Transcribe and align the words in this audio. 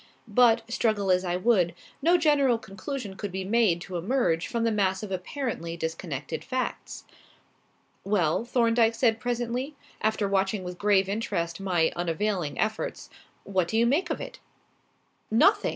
But, 0.27 0.63
struggle 0.67 1.11
as 1.11 1.23
I 1.23 1.35
would, 1.35 1.75
no 2.01 2.17
general 2.17 2.57
conclusion 2.57 3.15
could 3.15 3.31
be 3.31 3.43
made 3.43 3.81
to 3.81 3.97
emerge 3.97 4.47
from 4.47 4.63
the 4.63 4.71
mass 4.71 5.03
of 5.03 5.11
apparently 5.11 5.77
disconnected 5.77 6.43
facts. 6.43 7.03
"Well?" 8.03 8.43
Thorndyke 8.43 8.95
said 8.95 9.19
presently, 9.19 9.75
after 10.01 10.27
watching 10.27 10.63
with 10.63 10.79
grave 10.79 11.07
interest 11.07 11.59
my 11.59 11.91
unavailing 11.95 12.57
efforts; 12.59 13.11
"what 13.43 13.67
do 13.67 13.77
you 13.77 13.85
make 13.85 14.09
of 14.09 14.19
it?" 14.19 14.39
"Nothing!" 15.29 15.69